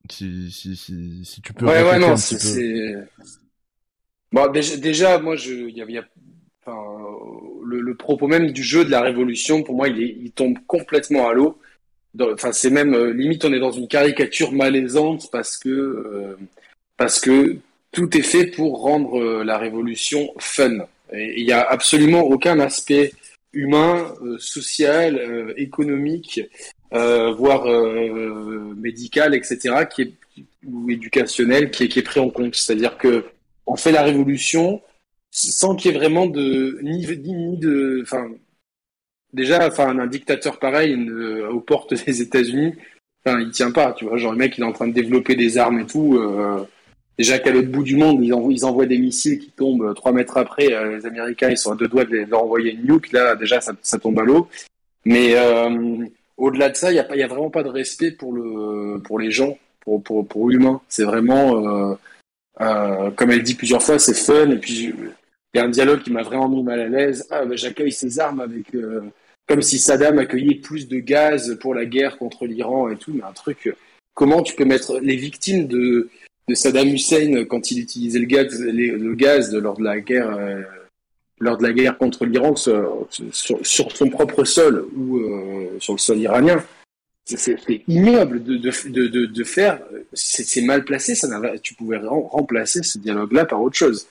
[0.06, 1.66] Euh, si, si, si, si, tu peux.
[1.66, 2.96] Ouais, ouais, non, c'est.
[4.32, 6.04] Bon, déjà, déjà, moi, je, y a, y a,
[6.66, 6.78] enfin,
[7.66, 10.58] le, le, propos même du jeu de la révolution, pour moi, il, est, il tombe
[10.68, 11.60] complètement à l'eau.
[12.20, 16.38] Enfin, c'est même limite, on est dans une caricature malaisante parce que
[16.98, 17.58] parce que
[17.96, 20.86] tout est fait pour rendre euh, la révolution fun.
[21.14, 23.14] Il n'y a absolument aucun aspect
[23.54, 26.42] humain, euh, social, euh, économique,
[26.96, 27.66] voire
[28.76, 30.14] médical, etc., qui est,
[30.66, 32.56] ou éducationnel, qui est, qui est pris en compte.
[32.56, 33.26] C'est-à-dire que
[33.68, 34.82] on fait la révolution
[35.32, 37.06] sans qu'il y ait vraiment de ni,
[37.58, 38.30] de, enfin,
[39.34, 40.96] déjà, enfin, un dictateur pareil
[41.52, 42.74] aux portes des États-Unis,
[43.26, 45.36] enfin, il tient pas, tu vois, genre le mec il est en train de développer
[45.36, 46.18] des armes et tout.
[46.18, 46.64] Euh,
[47.18, 50.12] Déjà qu'à l'autre bout du monde, ils envoient, ils envoient des missiles qui tombent trois
[50.12, 50.74] mètres après.
[50.74, 53.14] Euh, les Américains, ils sont à deux doigts de leur envoyer une nuke.
[53.14, 54.50] Là, déjà, ça, tombe à l'eau.
[55.06, 56.06] Mais euh,
[56.38, 59.20] au-delà de ça, il n'y a, y a vraiment pas de respect pour, le, pour
[59.20, 60.82] les gens, pour, pour, pour l'humain.
[60.90, 61.96] C'est vraiment, euh,
[62.62, 64.50] euh, comme elle dit plusieurs fois, c'est fun.
[64.50, 64.94] Et puis,
[65.54, 67.28] il y a un dialogue qui m'a vraiment mis mal à l'aise.
[67.30, 69.02] Ah, ben, j'accueille ces armes avec, euh,
[69.48, 73.14] comme si Saddam accueillait plus de gaz pour la guerre contre l'Iran et tout.
[73.14, 73.74] Mais un truc,
[74.14, 76.10] comment tu peux mettre les victimes de
[76.48, 80.62] de Saddam Hussein quand il utilisait le gaz, le gaz lors de la guerre, euh,
[81.40, 86.00] lors de la guerre contre l'Iran sur, sur, son propre sol ou euh, sur le
[86.00, 86.64] sol iranien.
[87.26, 89.82] C'est ignoble de, de, de, de faire.
[90.14, 91.16] C'est mal placé.
[91.16, 91.28] Ça
[91.62, 94.08] tu pouvais remplacer ce dialogue-là par autre chose.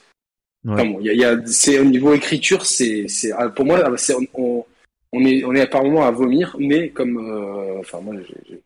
[0.64, 0.76] Ouais.
[0.76, 3.06] bon, y a, y a, c'est au niveau écriture, c'est,
[3.37, 3.84] ah, pour moi,
[4.32, 4.64] on,
[5.12, 8.62] on est, on est apparemment à vomir, mais comme, euh, enfin moi, j'ai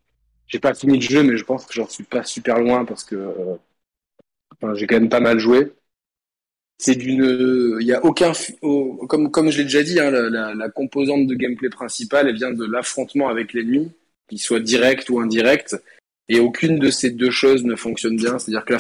[0.49, 3.05] j'ai pas fini le jeu, mais je pense que j'en suis pas super loin parce
[3.05, 3.55] que euh,
[4.55, 5.73] enfin, j'ai quand même pas mal joué.
[6.81, 8.33] C'est d'une, il y a aucun,
[9.09, 12.64] comme comme je l'ai déjà dit, hein, la, composante de gameplay principale, elle vient de
[12.64, 13.91] l'affrontement avec l'ennemi,
[14.29, 15.77] qu'il soit direct ou indirect,
[16.29, 18.38] et aucune de ces deux choses ne fonctionne bien.
[18.38, 18.75] C'est-à-dire que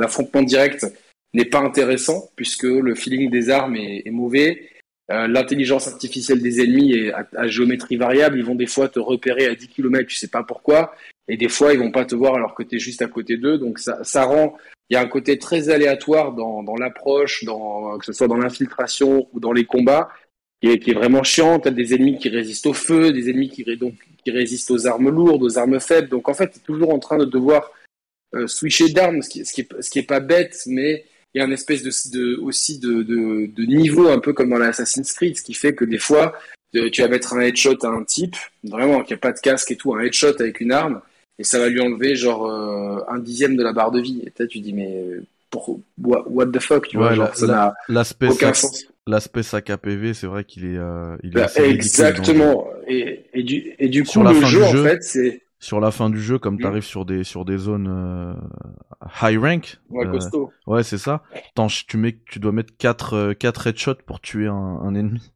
[0.00, 0.86] l'affrontement direct
[1.34, 4.70] n'est pas intéressant puisque le feeling des armes est mauvais
[5.10, 8.38] euh, l'intelligence artificielle des ennemis est à, géométrie variable.
[8.38, 10.94] Ils vont des fois te repérer à 10 km, tu sais pas pourquoi.
[11.28, 13.58] Et des fois, ils vont pas te voir alors que tu juste à côté d'eux.
[13.58, 14.56] Donc ça, ça rend...
[14.88, 19.28] Il y a un côté très aléatoire dans, dans l'approche, que ce soit dans l'infiltration
[19.32, 20.10] ou dans les combats,
[20.62, 21.58] qui est, qui est vraiment chiant.
[21.58, 24.86] Tu as des ennemis qui résistent au feu, des ennemis qui, donc, qui résistent aux
[24.86, 26.08] armes lourdes, aux armes faibles.
[26.08, 27.72] Donc en fait, tu es toujours en train de devoir
[28.34, 31.04] euh, switcher d'armes, ce qui, ce, qui est, ce qui est pas bête, mais
[31.36, 34.48] il y a une espèce de, de aussi de, de, de, niveau un peu comme
[34.48, 36.32] dans l'Assassin's Creed, ce qui fait que des fois
[36.74, 39.70] euh, tu vas mettre un headshot à un type, vraiment qui a pas de casque
[39.70, 41.02] et tout, un headshot avec une arme,
[41.38, 44.22] et ça va lui enlever genre euh, un dixième de la barre de vie.
[44.24, 45.04] Et là tu dis mais
[45.50, 48.86] pour, what, the fuck, tu vois, genre, ça n'a l'aspect aucun sens.
[49.06, 52.66] L'aspect sac APV, c'est vrai qu'il est, euh, il est bah, exactement.
[52.88, 56.10] et, et, du et du coup le jeu, jeu en fait c'est sur la fin
[56.10, 56.60] du jeu, comme mm.
[56.60, 58.34] tu arrives sur des sur des zones euh,
[59.22, 59.78] high rank.
[59.90, 60.52] Ouais, costaud.
[60.66, 61.22] Ouais, c'est ça.
[61.86, 65.32] tu mets, tu dois mettre 4 euh, quatre headshots pour tuer un, un ennemi.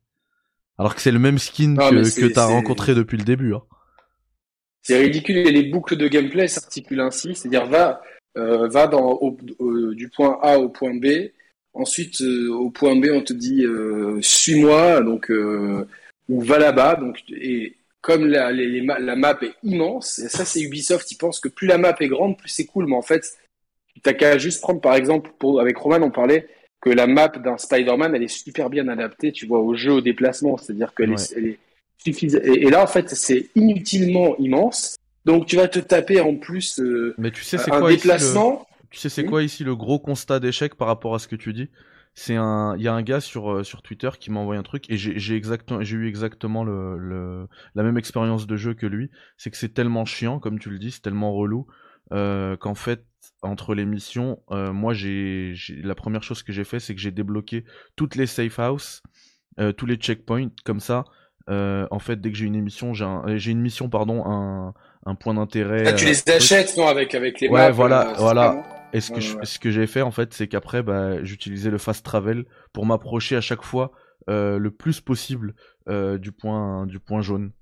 [0.78, 3.54] Alors que c'est le même skin que, que t'as rencontré depuis le début.
[3.54, 3.62] Hein.
[4.82, 8.00] C'est ridicule et les boucles de gameplay s'articulent ainsi, c'est-à-dire va
[8.38, 9.36] euh, va dans au,
[9.92, 11.32] du point A au point B.
[11.74, 13.64] Ensuite, au point B, on te dit
[14.22, 15.30] suis-moi, donc
[16.28, 21.10] ou va là-bas, donc et comme la, la map est immense, et ça c'est Ubisoft,
[21.12, 23.36] ils pensent que plus la map est grande, plus c'est cool, mais en fait,
[24.02, 26.48] t'as qu'à juste prendre par exemple, pour, avec Roman on parlait
[26.80, 30.00] que la map d'un Spider-Man, elle est super bien adaptée, tu vois, au jeu, au
[30.00, 31.58] déplacement, c'est-à-dire qu'elle est, elle est
[31.98, 32.42] suffisante.
[32.42, 37.14] Et, là en fait, c'est inutilement immense, donc tu vas te taper en plus euh,
[37.18, 38.66] mais tu sais, un quoi déplacement.
[38.90, 41.36] Tu sais c'est hmm quoi ici le gros constat d'échec par rapport à ce que
[41.36, 41.68] tu dis?
[42.14, 44.62] C'est un il y a un gars sur euh, sur Twitter qui m'a envoyé un
[44.62, 49.74] truc et j'ai eu exactement la même expérience de jeu que lui c'est que c'est
[49.74, 51.66] tellement chiant comme tu le dis c'est tellement relou
[52.10, 53.04] qu'en fait
[53.42, 57.64] entre les missions, moi j'ai la première chose que j'ai fait, c'est que j'ai débloqué
[57.96, 59.02] toutes les safe houses,
[59.76, 61.04] tous les checkpoints, comme ça.
[61.48, 64.74] en fait, dès que j'ai une émission, j'ai une mission, pardon, un,
[65.06, 65.84] un point d'intérêt.
[65.86, 68.62] Ah, tu les achètes, non, avec avec les Ouais, voilà, voilà.
[68.92, 72.04] Et ce que, ce que j'ai fait en fait, c'est qu'après, bah, j'utilisais le fast
[72.04, 73.92] travel pour m'approcher à chaque fois
[74.28, 75.54] euh, le plus possible
[75.88, 77.52] euh, du point du point jaune.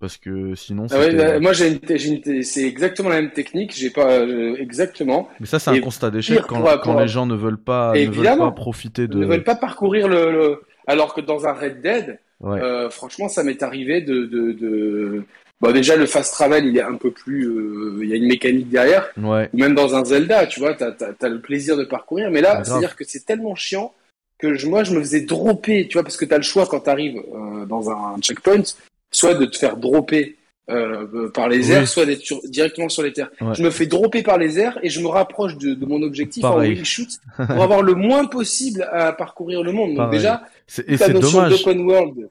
[0.00, 0.86] Parce que sinon.
[0.90, 3.72] Ah ouais, bah, moi, j'ai une, c'est exactement la même technique.
[3.74, 5.30] J'ai pas euh, exactement.
[5.40, 8.36] Mais ça, c'est un constat d'échec quand, quand les gens ne veulent pas, ne veulent
[8.36, 9.18] pas profiter de.
[9.18, 10.62] Ne veulent pas parcourir le, le...
[10.86, 15.24] alors que dans un Red Dead, euh, franchement, ça m'est arrivé de, de, de,
[15.64, 17.48] Bon, déjà, le fast travel, il est un peu plus.
[17.48, 19.08] Euh, il y a une mécanique derrière.
[19.16, 19.48] Ouais.
[19.54, 22.30] Même dans un Zelda, tu vois, t'as as, le plaisir de parcourir.
[22.30, 23.94] Mais là, c'est-à-dire que c'est tellement chiant
[24.38, 26.80] que je, moi, je me faisais dropper, tu vois, parce que t'as le choix quand
[26.80, 28.62] t'arrives euh, dans un checkpoint,
[29.10, 30.36] soit de te faire dropper
[30.70, 33.30] euh, par les airs, soit d'être directement sur les terres.
[33.52, 36.40] Je me fais dropper par les airs et je me rapproche de, de mon objectif
[36.40, 36.72] Pareil.
[36.72, 39.94] en wheel shoot pour avoir le moins possible à parcourir le monde.
[39.94, 40.44] Donc déjà,
[40.86, 41.64] et c'est dommage.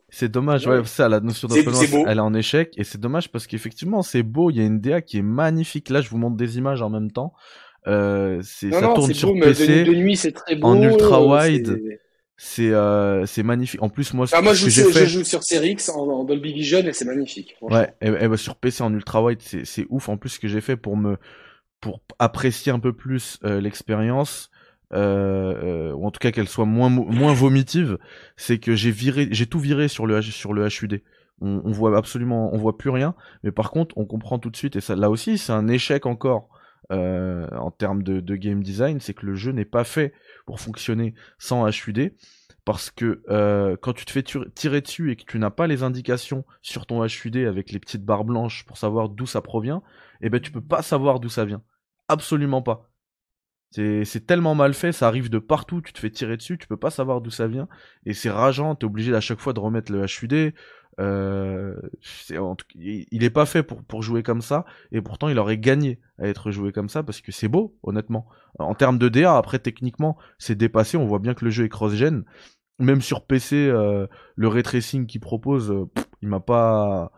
[0.10, 3.30] C'est dommage, ouais, ça, la notion d'open world, elle est en échec et c'est dommage
[3.30, 5.89] parce qu'effectivement c'est beau, il y a une DA qui est magnifique.
[5.89, 7.34] Là, je vous montre des images en même temps.
[7.86, 12.00] Euh, c'est ça tourne sur PC de, nuit, c'est très beau, en ultra wide c'est
[12.60, 13.82] euh, c'est magnifique.
[13.82, 15.06] En plus, moi, ah, moi je, joue, fait...
[15.06, 17.56] je joue sur Series en, en, Dolby Vision et c'est magnifique.
[17.62, 20.10] Ouais, et, et bah, sur PC en ultra wide, c'est c'est ouf.
[20.10, 21.17] En plus, ce que j'ai fait pour me
[21.79, 24.49] pour apprécier un peu plus euh, l'expérience,
[24.93, 27.97] euh, euh, ou en tout cas qu'elle soit moins moins vomitive,
[28.38, 31.01] c'est que j'ai viré, j'ai tout viré sur le sur le HUD.
[31.41, 33.15] On, on, voit absolument, on voit plus rien.
[33.43, 34.75] Mais par contre, on comprend tout de suite.
[34.75, 36.47] Et ça, là aussi, c'est un échec encore
[36.91, 40.13] euh, en termes de, game design, c'est que le jeu n'est pas fait
[40.46, 42.13] pour fonctionner sans HUD.
[42.65, 45.84] Parce que euh, quand tu te fais tirer dessus et que tu n'as pas les
[45.84, 49.84] indications sur ton HUD avec les petites barres blanches pour savoir d'où ça provient,
[50.22, 51.62] eh ben tu peux pas savoir d'où ça vient.
[52.08, 52.92] Absolument pas.
[53.73, 56.77] C'est tellement mal fait, ça arrive de partout, tu te fais tirer dessus, tu peux
[56.77, 57.67] pas savoir d'où ça vient,
[58.05, 60.53] et c'est rageant, t'es obligé à chaque fois de remettre le HUD.
[60.99, 61.73] Euh,
[62.75, 66.27] il est pas fait pour, pour jouer comme ça, et pourtant il aurait gagné à
[66.27, 68.27] être joué comme ça parce que c'est beau, honnêtement.
[68.59, 71.69] En termes de DA, après techniquement, c'est dépassé, on voit bien que le jeu est
[71.69, 72.23] cross-gen.
[72.79, 75.86] Même sur PC, euh, le ray tracing qu'il propose, euh,
[76.21, 77.12] il m'a pas.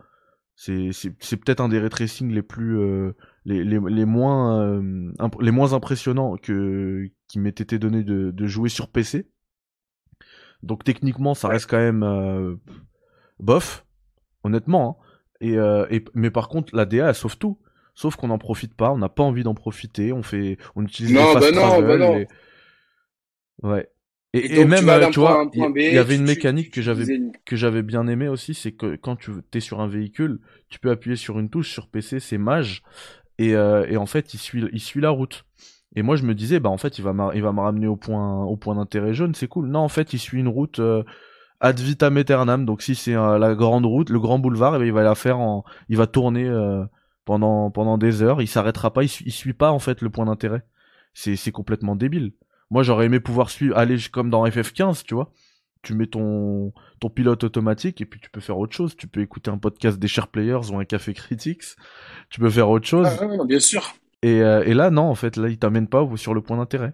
[0.54, 0.90] C'est
[1.36, 3.12] peut-être un des ray tracing les plus euh,
[3.46, 8.46] les, les, les, moins euh, les moins impressionnants que qui m'ait été donné de, de
[8.46, 9.28] jouer sur PC.
[10.62, 12.56] Donc techniquement, ça reste quand même euh,
[13.38, 13.86] bof,
[14.42, 14.98] honnêtement.
[15.00, 15.06] Hein.
[15.40, 17.58] Et, euh, et, mais par contre, la DA, elle sauve tout.
[17.94, 21.14] Sauf qu'on n'en profite pas, on n'a pas envie d'en profiter, on fait, on utilise
[21.14, 22.26] non, bah non, bah non.
[23.62, 23.88] Ouais.
[24.34, 27.06] Et, et, même, tu vois, il y, avait une mécanique que j'avais
[27.46, 30.90] que j'avais bien aimé aussi, c'est que quand tu es sur un véhicule, tu peux
[30.90, 32.82] appuyer sur une touche sur PC, c'est mage,
[33.38, 35.44] et, euh, et en fait il suit il suit la route.
[35.94, 37.96] Et moi je me disais bah en fait il va il va me ramener au
[37.96, 39.68] point au point d'intérêt jaune, c'est cool.
[39.68, 41.02] Non en fait il suit une route euh,
[41.60, 42.66] ad vitam aeternam.
[42.66, 45.14] Donc si c'est euh, la grande route, le grand boulevard, eh ben, il va la
[45.14, 46.84] faire en il va tourner euh,
[47.24, 50.26] pendant pendant des heures, il s'arrêtera pas, il, il suit pas en fait le point
[50.26, 50.62] d'intérêt.
[51.14, 52.32] C'est c'est complètement débile.
[52.70, 55.32] Moi j'aurais aimé pouvoir suivre aller comme dans FF15, tu vois
[55.86, 58.96] tu mets ton, ton pilote automatique et puis tu peux faire autre chose.
[58.96, 61.62] Tu peux écouter un podcast des Share Players ou un Café Critics.
[62.28, 63.06] Tu peux faire autre chose.
[63.06, 63.94] Ah, bien sûr.
[64.22, 66.92] Et, euh, et, là, non, en fait, là, il t'amène pas sur le point d'intérêt.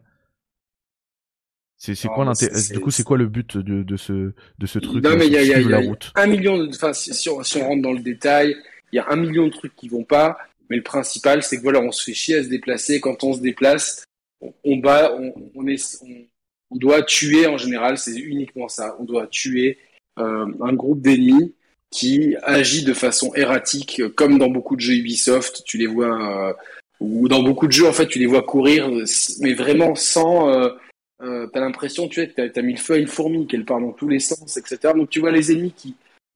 [1.78, 4.78] C'est c'est quoi l'intérêt Du coup, c'est quoi le but de, de ce de ce
[4.78, 5.78] truc Non, mais il y a, y, a, y a,
[6.14, 6.58] un million.
[6.58, 6.68] De...
[6.68, 8.54] Enfin, si, on, si on rentre dans le détail,
[8.92, 10.36] il y a un million de trucs qui vont pas.
[10.68, 13.00] Mais le principal, c'est que voilà, on se fait chier à se déplacer.
[13.00, 14.04] Quand on se déplace,
[14.42, 16.26] on, on bat, on, on est, on,
[16.72, 18.96] on doit tuer en général, c'est uniquement ça.
[18.98, 19.78] On doit tuer
[20.18, 21.54] euh, un groupe d'ennemis
[21.90, 25.62] qui agit de façon erratique, comme dans beaucoup de jeux Ubisoft.
[25.64, 26.52] Tu les vois, euh,
[27.00, 28.90] ou dans beaucoup de jeux en fait, tu les vois courir,
[29.40, 30.48] mais vraiment sans.
[30.48, 30.70] Euh,
[31.22, 33.80] euh, t'as l'impression, tu sais, t'as as mis le feu à une fourmi, qu'elle part
[33.80, 34.92] dans tous les sens, etc.
[34.96, 35.94] Donc tu vois les ennemis qui,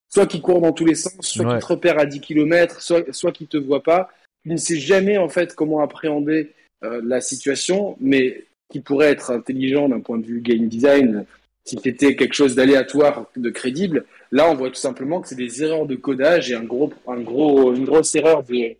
[0.08, 3.12] soit qui courent dans tous les sens, soit qui te repèrent à 10 km, soit,
[3.12, 4.10] soit qui te voient pas.
[4.44, 6.52] Tu ne sais jamais en fait comment appréhender
[6.84, 8.44] euh, la situation, mais
[8.76, 11.24] qui pourrait être intelligent d'un point de vue game design
[11.64, 14.04] si c'était quelque chose d'aléatoire, de crédible.
[14.30, 17.20] Là, on voit tout simplement que c'est des erreurs de codage et un gros, un
[17.20, 18.76] gros, une grosse erreur de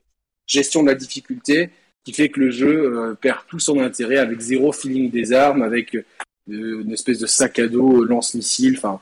[0.46, 1.70] gestion de la difficulté
[2.04, 5.62] qui fait que le jeu euh, perd tout son intérêt avec zéro feeling des armes,
[5.62, 6.04] avec euh,
[6.46, 8.74] une espèce de sac à dos lance-missile.
[8.76, 9.00] Enfin,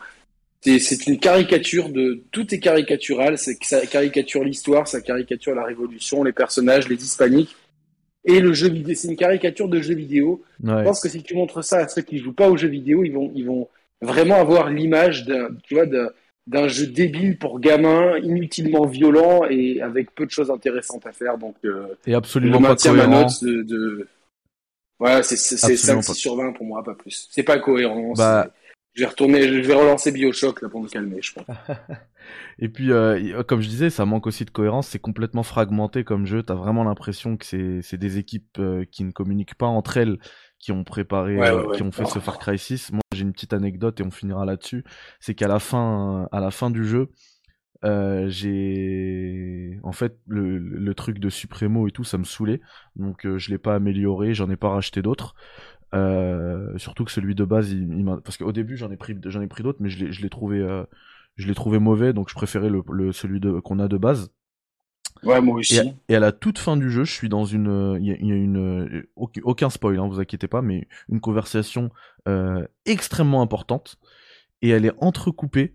[0.62, 3.36] c'est une caricature de tout est caricatural.
[3.36, 3.52] Ça
[3.86, 7.56] caricature l'histoire, ça caricature la révolution, les personnages, les hispaniques
[8.24, 8.94] et le jeu vidéo.
[8.94, 10.42] C'est une caricature de jeu vidéo.
[10.62, 13.04] Je pense que si tu montres ça à ceux qui jouent pas aux jeux vidéo,
[13.04, 13.68] ils vont, ils vont
[14.00, 20.14] vraiment avoir l'image d'un, tu vois, d'un jeu débile pour gamins, inutilement violent et avec
[20.14, 21.38] peu de choses intéressantes à faire.
[21.38, 23.26] Donc, euh, et absolument pas cohérent.
[23.42, 24.08] De, de...
[25.00, 27.28] Ouais, c'est 5 sur 20 pour moi, pas plus.
[27.30, 28.12] C'est pas cohérent.
[28.16, 28.50] Bah...
[28.94, 31.44] Je vais retourner, je vais relancer Bioshock là pour me calmer, je pense.
[32.60, 34.86] et puis, euh, comme je disais, ça manque aussi de cohérence.
[34.86, 36.44] C'est complètement fragmenté comme jeu.
[36.44, 37.44] T'as vraiment l'impression que
[37.82, 40.18] c'est des équipes euh, qui ne communiquent pas entre elles
[40.60, 42.92] qui ont préparé, euh, qui ont fait ce Far Cry 6.
[42.92, 44.84] Moi, j'ai une petite anecdote et on finira là-dessus.
[45.18, 47.10] C'est qu'à la fin, à la fin du jeu,
[47.84, 52.62] euh, j'ai en fait le, le, truc de Supremo et tout, ça me saoulait,
[52.96, 55.34] donc euh, je l'ai pas amélioré, j'en ai pas racheté d'autres.
[56.76, 59.46] Surtout que celui de base, il, il parce qu'au début j'en ai pris, j'en ai
[59.46, 60.66] pris d'autres, mais je l'ai trouvé,
[61.36, 64.30] je l'ai trouvé mauvais, donc je préférais le, le celui de qu'on a de base.
[65.22, 65.80] Ouais, moi aussi.
[66.08, 69.06] Et à, la toute fin du jeu, je suis dans une, il y, a une,
[69.16, 71.90] aucun spoil, hein, vous inquiétez pas, mais une conversation
[72.28, 73.96] euh, extrêmement importante
[74.62, 75.74] et elle est entrecoupée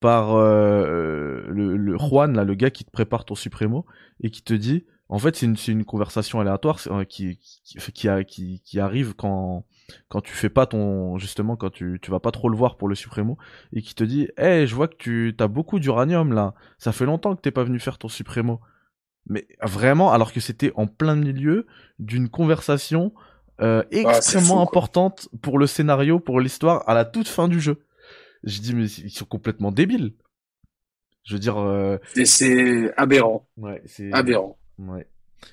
[0.00, 3.86] par euh, le, le, Juan, là, le gars qui te prépare ton Supremo
[4.20, 8.08] et qui te dit, en fait, c'est une, une conversation aléatoire euh, qui, qui, qui,
[8.26, 9.64] qui, qui arrive quand
[10.08, 12.88] quand tu fais pas ton justement quand tu tu vas pas trop le voir pour
[12.88, 13.36] le Supremo
[13.72, 16.54] et qui te dit "Eh, je vois que tu as beaucoup d'uranium là.
[16.78, 18.60] Ça fait longtemps que t'es pas venu faire ton Supremo."
[19.26, 21.66] Mais vraiment, alors que c'était en plein milieu
[21.98, 23.12] d'une conversation
[23.60, 27.86] euh, extrêmement importante pour le scénario, pour l'histoire, à la toute fin du jeu.
[28.42, 30.14] J'ai dit, mais ils sont complètement débiles.
[31.24, 31.56] Je veux dire.
[31.58, 31.98] Euh...
[32.24, 33.48] C'est aberrant.
[33.56, 34.58] Ouais, c'est aberrant.
[34.78, 35.06] Ouais.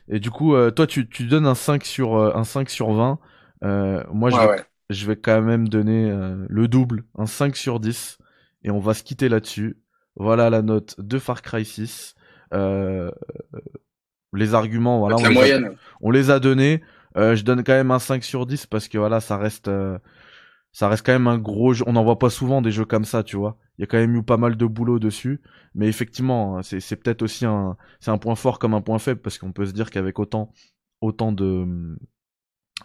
[0.08, 2.92] Et du coup, euh, toi, tu, tu donnes un 5 sur, euh, un 5 sur
[2.92, 3.20] 20.
[3.64, 6.12] Euh, moi, je, vais, je vais quand même donner
[6.48, 8.18] le double, un 5 sur 10.
[8.64, 9.78] Et on va se quitter là-dessus.
[10.16, 12.16] Voilà la note de Far Cry 6.
[12.54, 13.12] Euh,
[14.34, 15.60] les arguments, voilà, on, les a,
[16.02, 16.82] on les a donnés.
[17.18, 19.98] Euh, je donne quand même un 5 sur 10 parce que voilà, ça reste, euh,
[20.72, 21.84] ça reste quand même un gros jeu.
[21.88, 23.58] On n'en voit pas souvent des jeux comme ça, tu vois.
[23.78, 25.42] Il y a quand même eu pas mal de boulot dessus.
[25.76, 29.22] Mais effectivement, hein, c'est peut-être aussi un, c'est un point fort comme un point faible
[29.22, 30.54] parce qu'on peut se dire qu'avec autant,
[31.02, 31.98] autant de,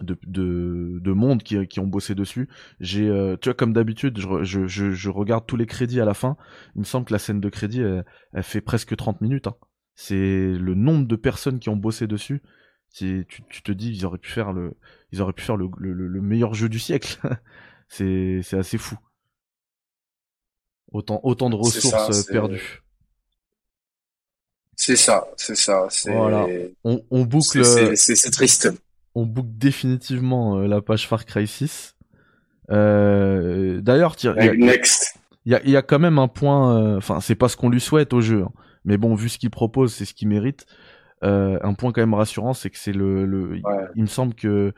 [0.01, 2.49] de, de, de monde qui, ont bossé dessus.
[2.81, 6.15] J'ai, euh, tu vois, comme d'habitude, je, je, je, regarde tous les crédits à la
[6.15, 6.37] fin.
[6.75, 9.47] Il me semble que la scène de crédit, elle, fait presque 30 minutes.
[9.47, 9.57] Hein.
[9.95, 12.43] C'est le nombre de personnes qui ont bossé dessus.
[12.95, 14.77] Tu, tu te dis, ils auraient pu faire le,
[15.13, 17.19] ils auraient pu faire le meilleur jeu du siècle.
[17.89, 18.97] c'est, c'est assez fou.
[20.93, 22.83] Autant, autant de ressources perdues.
[24.77, 25.89] C'est ça, c'est ça.
[26.07, 26.47] Voilà.
[26.85, 27.65] On, on boucle.
[27.97, 28.69] C'est triste
[29.17, 31.97] on book définitivement euh, la page Far Cry 6.
[32.71, 34.81] Euh, D'ailleurs, il
[35.47, 36.79] y, a quand même un point.
[36.79, 38.53] Euh, enfin, c'est pas ce qu'on lui souhaite au jeu, hein.
[38.85, 40.67] mais bon, vu ce qu'il propose, c'est ce qu'il mérite.
[41.25, 43.59] Euh, un point quand même rassurant, c'est que c'est le,
[43.95, 44.75] il me semble que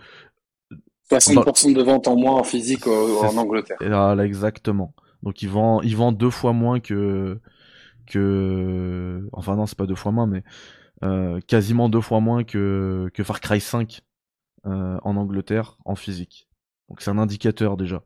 [1.10, 3.78] 60% de vente en moins en physique en Angleterre.
[3.80, 4.94] Voilà, exactement.
[5.22, 7.40] Donc il vend, il vend deux fois moins que
[8.06, 10.42] que, enfin non, c'est pas deux fois moins, mais
[11.46, 14.02] quasiment deux fois moins que que Far Cry 5
[14.66, 16.48] euh, en Angleterre en physique.
[16.88, 18.02] Donc c'est un indicateur déjà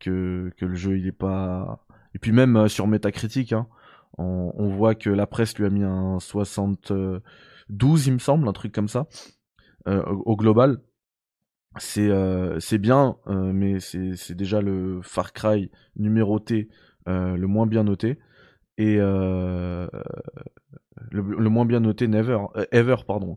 [0.00, 1.86] que, que le jeu il est pas.
[2.14, 3.68] Et puis même euh, sur Metacritic, hein,
[4.18, 8.52] on, on, voit que la presse lui a mis un 72 il me semble, un
[8.52, 9.06] truc comme ça
[9.86, 10.80] euh, au, global.
[11.78, 16.68] C'est euh, c'est bien, euh, mais c'est déjà le Far Cry numéroté
[17.06, 18.18] le moins bien noté
[18.78, 18.98] et
[21.10, 23.36] le, moins bien noté never, euh, ever pardon.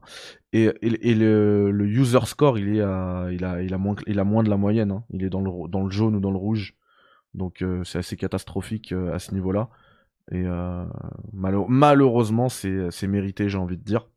[0.54, 4.20] Et, et, le, le, user score il est à, il a il a moins il
[4.20, 4.92] a moins de la moyenne.
[4.92, 5.04] Hein.
[5.10, 6.76] Il est dans le dans le jaune ou dans le rouge.
[7.34, 9.70] Donc euh, c'est assez catastrophique euh, à ce niveau-là.
[10.32, 10.44] Et
[11.32, 14.10] malheureusement c'est c'est mérité j'ai envie de dire.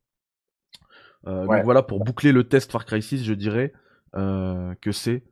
[1.24, 3.72] Donc voilà pour boucler le test Far Cry 6 je dirais
[4.12, 5.22] que c'est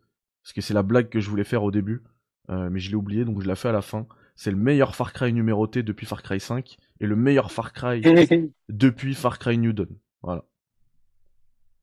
[0.42, 2.02] parce que c'est la blague que je voulais faire au début
[2.48, 4.06] mais je l'ai oublié donc je la fais à la fin
[4.38, 8.00] c'est le meilleur Far Cry numéroté depuis Far Cry 5 et le meilleur Far Cry
[8.68, 9.88] depuis Far Cry New Dawn.
[10.22, 10.44] Voilà.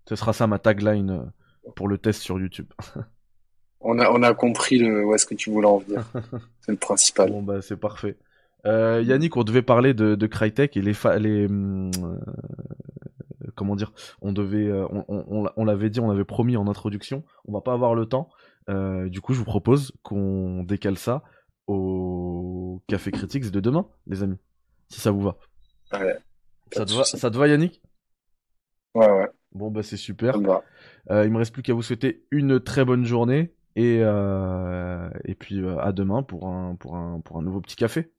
[0.08, 2.72] Ce sera ça ma tagline euh, pour le test sur YouTube.
[3.82, 6.06] on, a, on a compris le, où est-ce que tu voulais en venir.
[6.62, 7.30] c'est le principal.
[7.30, 8.16] Bon bah c'est parfait.
[8.66, 12.18] Euh, Yannick, on devait parler de, de Crytek et les, les hum, euh,
[13.56, 17.24] comment dire, on devait, euh, on, on, on l'avait dit, on avait promis en introduction,
[17.46, 18.30] on va pas avoir le temps.
[18.68, 21.24] du coup, je vous propose qu'on décale ça
[21.68, 24.38] au Café Critics de demain, les amis.
[24.90, 25.38] Si ça vous va.
[25.94, 26.18] Ouais.
[26.74, 27.82] Ça te, va, ça te va, Yannick?
[28.96, 29.30] Ouais, ouais.
[29.52, 30.38] Bon, bah c'est super.
[31.12, 35.36] Euh, il me reste plus qu'à vous souhaiter une très bonne journée et, euh, et
[35.36, 38.12] puis euh, à demain pour un, pour, un, pour un nouveau petit café.